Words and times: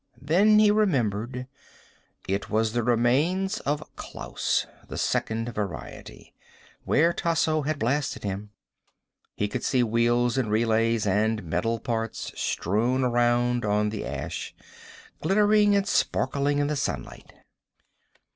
Then 0.19 0.57
he 0.57 0.71
remembered. 0.71 1.45
It 2.27 2.49
was 2.49 2.73
the 2.73 2.81
remains 2.81 3.59
of 3.67 3.83
Klaus. 3.95 4.65
The 4.87 4.97
Second 4.97 5.53
Variety. 5.53 6.33
Where 6.85 7.13
Tasso 7.13 7.61
had 7.61 7.77
blasted 7.77 8.23
him. 8.23 8.49
He 9.35 9.47
could 9.47 9.63
see 9.63 9.83
wheels 9.83 10.39
and 10.39 10.49
relays 10.49 11.05
and 11.05 11.43
metal 11.43 11.79
parts, 11.79 12.31
strewn 12.35 13.03
around 13.03 13.63
on 13.63 13.89
the 13.89 14.03
ash. 14.03 14.55
Glittering 15.21 15.75
and 15.75 15.87
sparkling 15.87 16.57
in 16.57 16.65
the 16.65 16.75
sunlight. 16.75 17.31